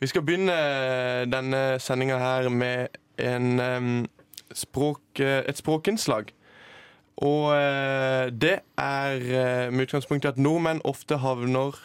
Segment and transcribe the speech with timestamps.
[0.00, 0.54] Vi skal begynne
[1.30, 4.06] denne sendinga her med en, um,
[4.54, 6.24] språk, eh, et språkinnslag.
[7.16, 11.78] Og uh, det er uh, med utgangspunkt i at nordmenn ofte havner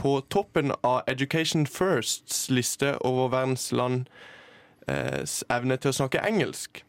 [0.00, 4.08] på toppen av Education Firsts liste over verdens lands
[5.52, 6.80] evne til å snakke engelsk.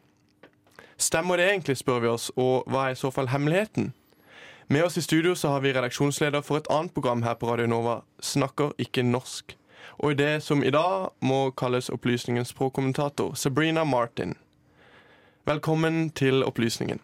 [0.96, 3.92] Stemmer det egentlig, spør vi oss, og hva er i så fall hemmeligheten?
[4.72, 7.68] Med oss i studio så har vi redaksjonsleder for et annet program her på Radio
[7.70, 9.54] Nova, Snakker ikke norsk.
[9.98, 14.34] Og i det som i dag må kalles Opplysningens språkkommentator, Sabrina Martin.
[15.44, 17.00] Velkommen til Opplysningen.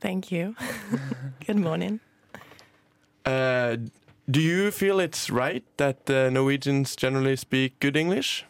[0.00, 0.54] Thank you.
[1.46, 2.00] Good morning.
[3.26, 3.76] Uh,
[4.30, 8.44] do you feel it's right that uh, Norwegians generally speak good English?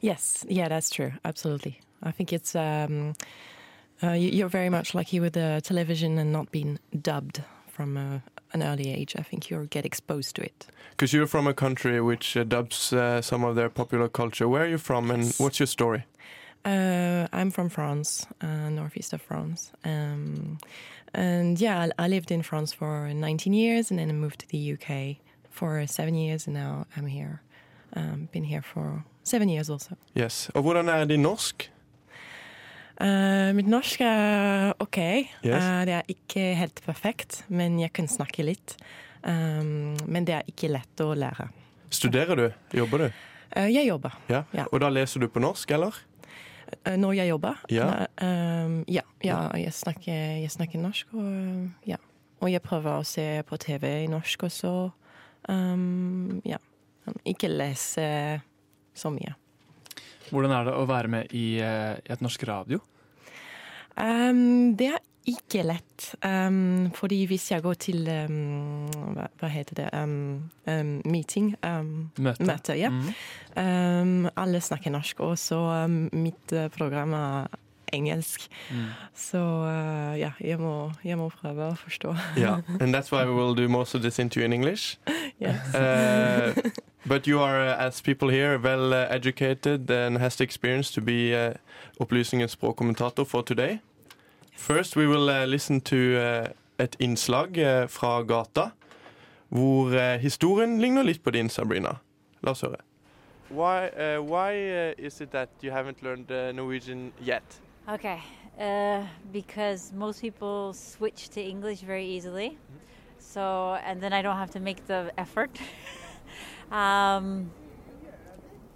[0.00, 1.12] Yes, yeah, that's true.
[1.24, 1.80] Absolutely.
[2.02, 3.14] I think it's um,
[4.02, 8.18] uh, you're very much lucky with the television and not being dubbed from uh,
[8.52, 9.14] an early age.
[9.18, 10.66] I think you get exposed to it.
[10.90, 14.48] Because you're from a country which adopts uh, some of their popular culture.
[14.48, 15.38] Where are you from and Yes.
[15.40, 16.02] what's your story?
[16.64, 20.58] Uh, I'm from France, uh, northeast of France, um,
[21.14, 24.46] and yeah, I, I lived in France for 19 years, and then I moved to
[24.48, 25.16] the UK
[25.50, 27.40] for seven years, and now I'm here.
[27.96, 29.96] Um, been here for seven years also.
[30.14, 30.50] Yes.
[30.54, 31.70] Og hvordan er din norsk?
[33.00, 34.98] Uh, mitt norsk er OK.
[35.40, 35.64] Yes.
[35.64, 38.76] Uh, det er ikke helt perfekt, men jeg kan snakke litt.
[39.24, 41.48] Um, men det er ikke lett å lære.
[41.90, 42.46] Studerer du?
[42.76, 43.08] Jobber du?
[43.56, 44.18] Uh, jeg jobber.
[44.28, 44.44] Ja.
[44.56, 44.68] Ja.
[44.68, 45.96] Og da leser du på norsk, eller?
[46.86, 47.86] Når jeg jobber Ja.
[48.22, 51.08] um, ja, ja jeg, snakker, jeg snakker norsk.
[51.18, 51.96] Og, ja.
[52.38, 54.74] og jeg prøver å se på TV i norsk også.
[55.50, 56.60] Um, ja.
[57.26, 58.06] Ikke lese
[58.94, 59.34] så mye.
[60.30, 62.80] Hvordan er det å være med i, eh, i et norsk radio?
[64.00, 65.00] Um, det er
[65.30, 66.10] ikke lett.
[66.24, 70.48] Um, fordi hvis jeg går til um, hva, hva heter det um,
[71.04, 71.52] Meeting.
[71.60, 72.46] Møte?
[72.46, 72.90] møte, ja.
[72.90, 74.30] mm.
[74.38, 77.60] Alle snakker norsk, og så mitt uh, program er
[77.92, 78.48] engelsk.
[78.70, 78.76] Mm.
[79.14, 82.14] Så uh, ja, jeg må, jeg må prøve å forstå.
[82.36, 82.62] Yeah.
[82.80, 84.98] and that's why we will do most of this interview in English.
[85.40, 85.74] Yes.
[85.74, 86.70] Uh,
[87.06, 91.00] but you are, uh, as people here, well uh, educated and has the experience to
[91.00, 91.54] be uh,
[92.00, 93.80] Opplysningens språkkommentator for today.
[94.56, 96.48] First we will uh, listen to uh,
[96.78, 98.70] et innslag uh, fra gata,
[99.48, 101.98] hvor uh, historien ligner litt på din, Sabrina.
[102.42, 102.80] La oss høre.
[103.50, 107.42] Why, uh, why uh, is it that you haven't learned uh, Norwegian yet?
[107.88, 108.22] Okay,
[108.58, 112.58] uh, because most people switch to English very easily.
[113.18, 115.50] So, and then I don't have to make the effort.
[116.70, 117.50] um,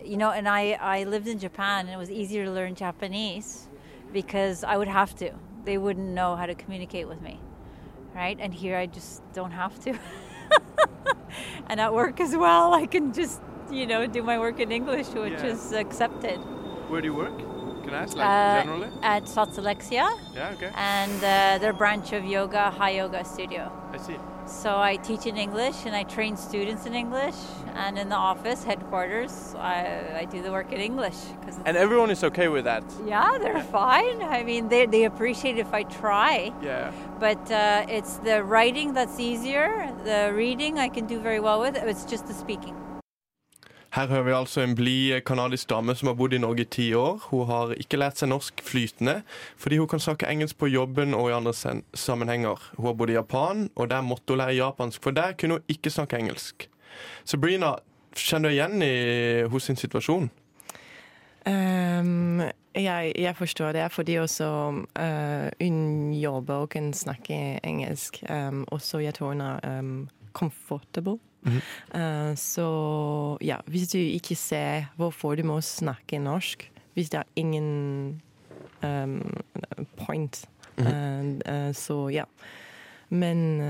[0.03, 3.69] you know, and I, I lived in Japan and it was easier to learn Japanese
[4.13, 5.33] because I would have to.
[5.65, 7.39] They wouldn't know how to communicate with me,
[8.15, 8.37] right?
[8.41, 9.99] And here I just don't have to.
[11.69, 13.41] and at work as well, I can just,
[13.71, 15.47] you know, do my work in English, which Yeah.
[15.47, 16.39] is accepted.
[16.89, 17.54] Where do you work?
[17.95, 20.71] I ask, Uh, At Sats Elixia, Yeah, okay.
[20.75, 23.71] and uh, their branch of yoga, High Yoga Studio.
[23.93, 24.17] I see.
[24.47, 27.35] So I teach in English and I train students in English,
[27.75, 31.17] and in the office headquarters, I, I do the work in English.
[31.45, 32.85] Cause And everyone is okay with that?
[33.07, 34.19] yeah, they're fine.
[34.23, 36.93] I mean, they, they appreciate if I try, Yeah.
[37.19, 39.91] but uh, it's the writing that's easier.
[40.05, 41.75] The reading I can do very well with.
[41.77, 42.75] It's just the speaking.
[43.95, 46.87] Her hører vi altså en blid kanadisk dame som har bodd i Norge i ti
[46.99, 47.21] år.
[47.31, 49.21] Hun har ikke lært seg norsk flytende,
[49.55, 52.59] fordi hun kan snakke engelsk på jobben og i andre sammenhenger.
[52.75, 55.69] Hun har bodd i Japan, og der måtte hun lære japansk, for der kunne hun
[55.71, 56.67] ikke snakke engelsk.
[57.25, 57.77] Sabrina,
[58.19, 58.95] kjenner du igjen i
[59.53, 60.27] hos sin situasjon?
[61.47, 62.43] Um,
[62.75, 64.49] jeg, jeg forstår det, fordi også
[64.81, 68.25] uh, hun jobber og kan snakke engelsk.
[68.27, 71.21] Um, også jeg tror hun er um, comfortable.
[71.45, 71.63] Mhm.
[71.95, 72.69] Uh, så
[73.45, 78.23] ja, hvis du ikke ser hvorfor du må snakke norsk, hvis det er ingen
[78.83, 79.19] um,
[79.97, 80.45] point,
[80.79, 80.87] mm.
[80.87, 82.25] uh, uh, så ja.
[83.15, 83.61] Men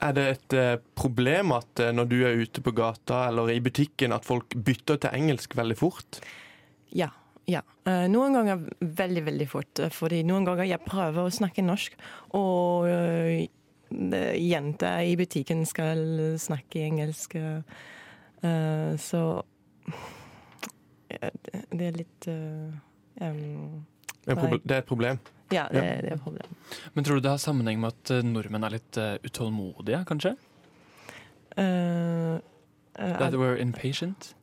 [0.00, 3.60] Er det et eh, problem at eh, når du er ute på gata eller i
[3.64, 6.18] butikken, at folk bytter til engelsk veldig fort?
[6.92, 7.08] Ja.
[7.48, 7.62] ja.
[7.88, 9.80] Eh, noen ganger veldig, veldig fort.
[9.80, 11.96] eh, Fordi noen ganger jeg prøver å snakke norsk,
[12.36, 13.48] og eh,
[13.90, 17.34] jenter i butikken skal snakke engelsk.
[17.34, 17.62] eh,
[18.42, 19.42] eh, så
[21.10, 21.30] ja,
[21.70, 23.84] det, er litt em,
[24.26, 25.18] Det er, et problem.
[25.52, 25.80] Ja, det, Ja.
[26.02, 26.56] det er et problem.
[26.94, 30.34] Men tror du det har sammenheng med at nordmenn er litt eh, utålmodige, kanskje?
[31.56, 32.36] Uh,
[32.98, 34.34] uh, That we're impatient?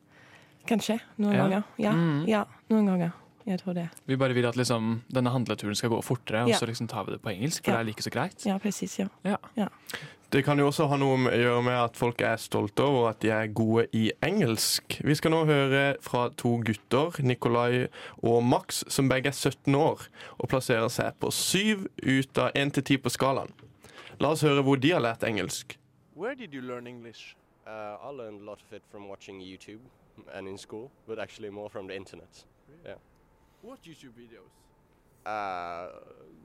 [0.66, 1.00] kanskje.
[1.20, 1.42] Noen Ja.
[1.44, 1.64] ganger.
[1.78, 2.26] Ja, Mm.
[2.28, 3.12] ja, noen ganger.
[3.46, 3.90] Jeg tror det.
[4.08, 7.12] Vi bare vil at liksom, denne handleturen skal gå fortere, og så liksom tar vi
[7.12, 7.78] det på engelsk, for Ja.
[7.78, 8.46] det er like så greit.
[8.46, 9.00] Ja, precis.
[9.00, 9.08] Ja.
[9.58, 9.68] Ja.
[10.32, 13.20] Det kan jo også ha noe å gjøre med at folk er stolte over at
[13.22, 14.96] de er gode i engelsk.
[15.06, 17.88] Vi skal nå høre fra to gutter, Nikolai
[18.24, 20.08] og Max, som begge er 17 år
[20.40, 23.52] og plasserer seg på syv ut av 1 til 10 på skalaen.
[24.20, 25.78] La oss høre hvor de har lært engelsk.
[26.16, 27.36] Where did you learn English?
[27.68, 29.82] Uh, I learned a lot of it from watching YouTube
[30.34, 32.46] and in school, but actually more from the internet.
[33.64, 34.52] What YouTube videos?
[35.26, 35.88] Uh,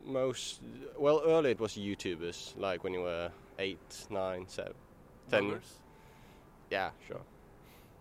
[0.06, 0.60] most
[0.96, 4.74] well, early it was YouTubers, like when you were eight, nine, seven,
[5.28, 5.48] ten.
[5.48, 5.80] Numbers?
[6.70, 7.20] Yeah, sure.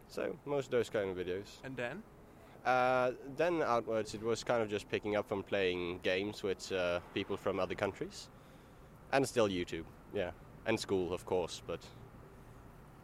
[0.08, 1.48] So most of those kind of videos.
[1.64, 2.04] And then?
[2.64, 7.00] Uh, then outwards, it was kind of just picking up from playing games with uh,
[7.16, 8.30] people from other countries,
[9.14, 9.86] and still YouTube.
[10.14, 10.30] Yeah,
[10.68, 11.80] and school, of course, but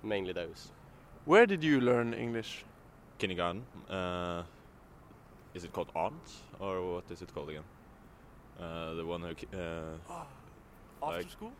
[0.03, 0.71] mainly those.
[1.25, 2.65] Where did you learn English?
[3.17, 3.63] kindergarten.
[3.89, 4.43] Uh,
[5.53, 6.29] is it called aunt
[6.59, 7.63] or what is it called again?
[8.59, 9.27] Uh, the one who
[9.57, 9.97] uh,
[11.01, 11.51] After Like- school?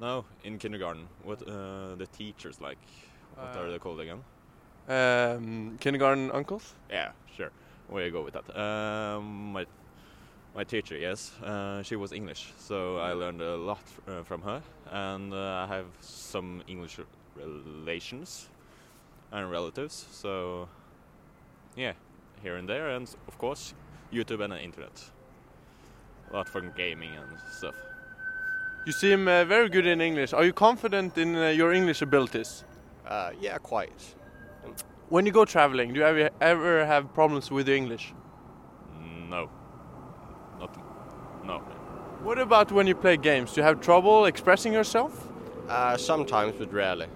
[0.00, 1.08] no in kindergarten.
[1.24, 2.78] What uh, the teachers like?
[3.36, 4.22] What are Uh, they called again?
[4.88, 6.74] Um, kindergarten uncles?
[6.90, 7.50] Yeah, sure.
[7.88, 8.56] We go with that.
[8.56, 9.66] Um, my
[10.54, 14.62] my teacher, yes, uh, she was English, so I learned a lot uh, from her,
[14.90, 16.98] and uh, I have some English
[17.36, 18.50] relations
[19.30, 20.06] and relatives.
[20.12, 20.68] So
[21.76, 21.92] yeah,
[22.42, 23.74] here and there, and of course
[24.12, 25.02] YouTube and the internet.
[26.30, 27.74] A lot from gaming and stuff.
[28.84, 30.32] You seem uh, very good in English.
[30.32, 32.64] Are you confident in uh, your English abilities?
[33.06, 34.16] Uh, yeah, quite.
[35.08, 38.14] When you go traveling, do you ever, ever have problems with your English?
[39.28, 39.48] No,
[40.58, 40.76] not
[41.44, 41.58] no.
[42.22, 43.52] What about when you play games?
[43.52, 45.28] Do you have trouble expressing yourself?
[45.68, 47.06] Uh, sometimes, but rarely.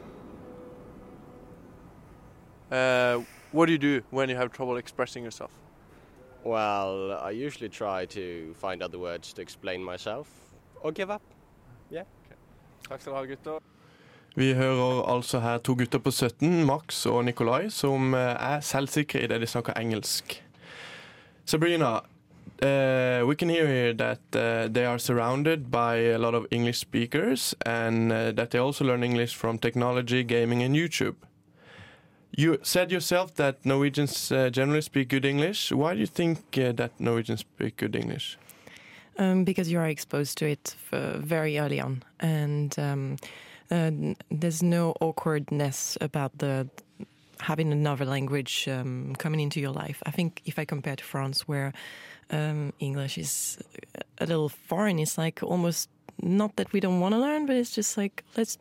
[2.71, 3.21] Uh,
[3.57, 5.51] what do you do when you have trouble expressing yourself?
[6.45, 10.29] Well, I usually try to find other words to explain myself,
[10.83, 11.23] or give up.
[12.89, 13.63] Takk skal du ha, gutter.
[14.37, 19.25] Vi hører altså her to gutter på 17, Max og Nikolai, som eh, er selvsikre
[19.25, 20.43] i det de snakker engelsk.
[21.47, 21.95] Sabrina,
[22.63, 26.79] uh, we can hear here that uh, they are surrounded by a lot of English
[26.79, 31.17] speakers and uh, that they also learn English from technology, gaming, and YouTube.
[32.39, 35.73] You said yourself that Norwegians uh, generally speak good English.
[35.73, 38.37] Why do you think uh, that Norwegians speak good English?
[39.17, 43.17] Um, because you are exposed to it very early on, and um,
[43.71, 43.91] uh,
[44.31, 46.69] there's no awkwardness about the
[47.41, 50.03] having another language um, coming into your life.
[50.05, 51.73] I think if I compare to France, where
[52.31, 53.57] um, English is
[54.19, 55.89] a little foreign, it's like almost
[56.21, 58.59] not that we don't want to learn, but it's just like let's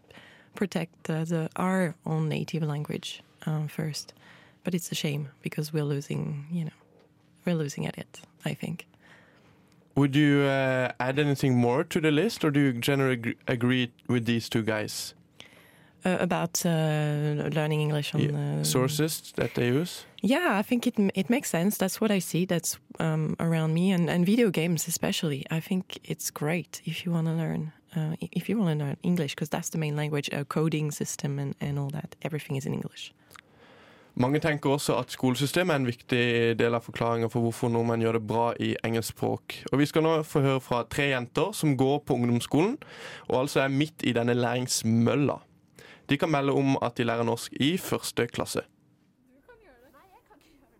[0.55, 4.13] protect the our own native language um, first.
[4.63, 6.77] But it's a shame because we're losing, you know,
[7.45, 8.21] we're losing at it.
[8.43, 8.85] I think.
[9.95, 14.25] Would you uh, add anything more to the list, or do you generally agree with
[14.25, 15.13] these two guys?
[16.05, 16.69] Uh, about uh,
[17.55, 20.05] learning English on Yeah, Sources that they use?
[20.21, 21.77] Yeah, I think it it makes sense.
[21.77, 22.45] That's what I see.
[22.45, 25.45] That's um, around me and, and video games especially.
[25.49, 28.97] I think it's great if you want to learn uh, if you want to learn
[29.03, 32.15] English because that's the main language, uh, coding system and, and all that.
[32.21, 33.13] Everything is in English.
[34.17, 36.19] Mange tenker også at skolesystemet er en viktig
[36.55, 39.57] del av forklaringa for hvorfor nordmenn gjør det bra i engelsk språk.
[39.73, 42.77] Og Vi skal nå få høre fra tre jenter som går på ungdomsskolen,
[43.27, 45.35] og altså er midt i denne læringsmølla.
[46.07, 48.63] De kan melde om at de lærer norsk i første klasse.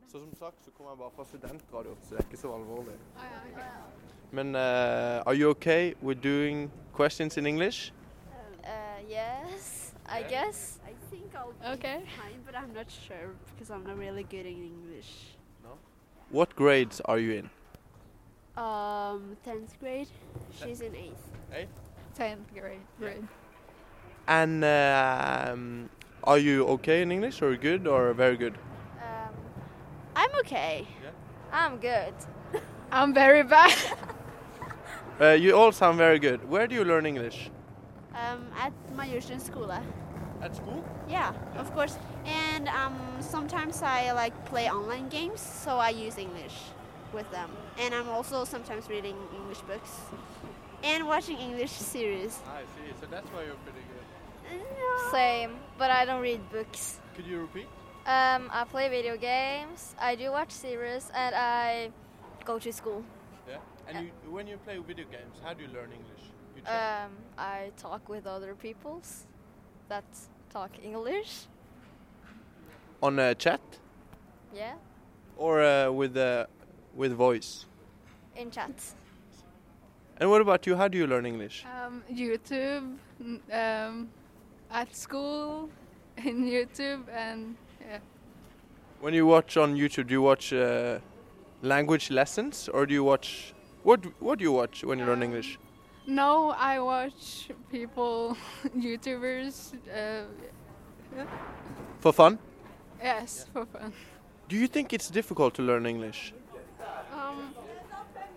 [0.08, 2.96] Så som sagt så kommer jeg bare fra studentradio, så det er ikke så alvorlig.
[4.32, 7.92] Men uh, are you okay with doing questions in English?
[8.64, 8.70] Uh,
[9.10, 10.80] yes, I guess.
[10.86, 12.02] I think I'll be Okay.
[12.18, 15.36] fine, but I'm not sure because I'm not really good in English.
[15.64, 15.78] No.
[16.32, 17.50] What grades are you in?
[18.58, 20.08] Um, 10th grade.
[20.52, 21.26] She's in 8th.
[21.54, 21.70] Eighth.
[22.18, 22.80] 10th grade.
[23.00, 23.28] grade.
[24.28, 25.90] And um,
[26.24, 28.56] are you okay in English or good or very good?
[29.02, 29.34] Um,
[30.16, 30.88] I'm okay.
[31.52, 32.14] I'm good.
[32.92, 33.74] I'm very bad.
[35.20, 36.48] Uh, you all sound very good.
[36.50, 37.50] Where do you learn English?
[38.16, 39.82] um, at Majorstuen skole.
[40.42, 40.84] At school?
[41.10, 41.98] Yeah, of course.
[42.26, 46.56] And um, sometimes I like play online games, so I use English
[47.14, 47.50] with them.
[47.80, 49.92] And I'm also sometimes reading English books
[50.84, 52.40] and watching English series.
[52.48, 52.94] I see.
[53.00, 54.60] So that's why you're pretty good.
[54.60, 55.12] No.
[55.12, 57.00] Same, but I don't read books.
[57.16, 57.68] Could you repeat?
[58.06, 61.90] Um, I play video games, I do watch series, and I
[62.46, 63.04] go to school.
[63.48, 63.58] Yeah.
[63.88, 66.24] And you, when you play video games, how do you learn English?
[66.56, 67.06] You chat?
[67.06, 69.28] Um, I talk with other peoples
[69.90, 70.06] that
[70.50, 71.48] talk English.
[73.04, 73.62] on uh, chat
[74.54, 74.74] Yeah.
[75.38, 76.46] or uh, with uh,
[76.96, 77.66] with voice?
[78.36, 78.72] In chat.
[80.18, 80.76] And what about you?
[80.78, 81.66] How do you learn English?
[81.66, 82.96] Um, YouTube,
[83.52, 84.10] um,
[84.72, 85.70] at school,
[86.18, 88.00] in YouTube, and yeah.
[89.02, 91.00] When you watch on YouTube, do you watch uh,
[91.66, 93.54] language lessons or do you watch
[93.84, 94.06] what?
[94.22, 95.60] What do you watch when you learn English?
[96.08, 98.38] No, I watch people,
[98.78, 99.74] YouTubers.
[99.88, 100.26] Uh,
[101.16, 101.26] yeah.
[102.00, 102.38] For fun?
[103.02, 103.92] Yes, for fun.
[104.48, 106.34] Do you think it's difficult to learn English?
[107.12, 107.54] Um,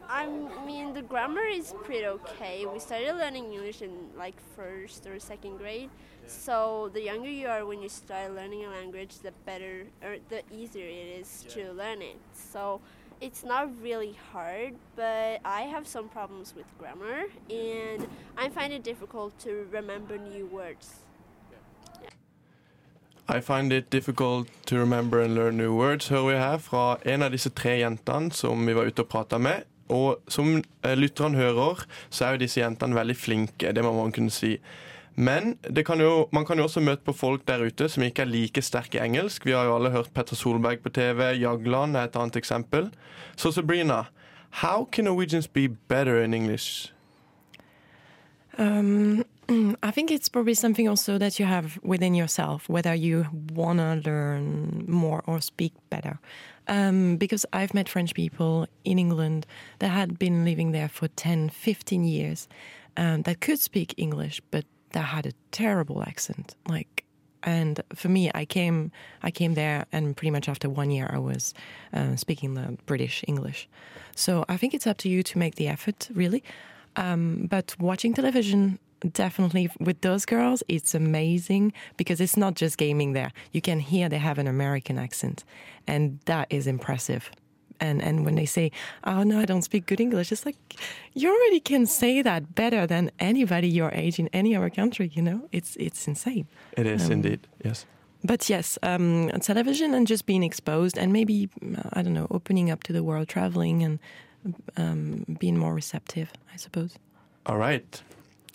[0.09, 0.27] I
[0.67, 2.65] mean, the grammar is pretty okay.
[2.65, 5.91] We started learning English in like first or second grade.
[6.27, 10.43] So the younger you are when you start learning a language, the better or the
[10.51, 12.17] easier it is to learn it.
[12.33, 12.81] So
[13.21, 18.07] it's not really hard, but I have some problems with grammar and
[18.37, 21.01] I find it difficult to remember new words.
[23.31, 27.23] I find it difficult to remember and learn new words, hører vi her fra en
[27.23, 29.67] av disse tre jentene som vi var ute og prata med.
[29.89, 34.13] Og som lytteren lytterne hører, så er jo disse jentene veldig flinke, det må man
[34.13, 34.59] kunne si.
[35.19, 35.57] Men
[35.87, 38.63] kan jo, man kan jo også møte på folk der ute som ikke er like
[38.63, 39.47] sterke i engelsk.
[39.47, 42.93] Vi har jo alle hørt Petter Solberg på TV, Jagland er et annet eksempel.
[43.37, 44.05] Så Sabrina,
[44.63, 46.93] how can Norwegians be better in English?
[48.59, 49.25] Um,
[49.83, 54.11] I think it's probably something also that you have within yourself, whether you want to
[54.11, 56.21] learn more or speak better.
[56.69, 59.47] Um, because I've met French people in England
[59.81, 62.47] that had been living there for 10, 15 years
[62.97, 66.55] um, that could speak English, but that had a terrible accent.
[66.69, 67.05] Like,
[67.43, 68.91] and for me, I came,
[69.23, 71.55] I came there, and pretty much after one year, I was
[71.93, 73.69] uh, speaking the British English.
[74.15, 76.43] So I think it's up to you to make the effort, really.
[76.97, 78.79] Um, but watching television,
[79.13, 83.33] definitely with those girls, it's amazing because it's not just gaming there.
[83.53, 85.45] You can hear they have an American accent,
[85.87, 87.31] and that is impressive.
[87.81, 88.71] And and when they say,
[89.05, 90.57] "Oh no, I don't speak good English," it's like
[91.15, 95.11] you already can say that better than anybody your age in any other country.
[95.15, 96.47] You know, it's it's insane.
[96.77, 97.87] It is Um, indeed, yes.
[98.25, 101.49] But yes, um, television and just being exposed, and maybe
[101.93, 103.99] I don't know, opening up to the world, traveling, and
[104.77, 106.29] um, being more receptive.
[106.55, 106.99] I suppose.
[107.47, 108.03] All right.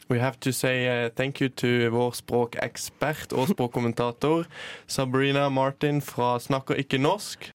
[0.09, 4.45] We have to say uh, thank you to vår språkekspert og språkkommentator
[4.87, 7.51] Sabrina Martin fra Snakker ikke norsk.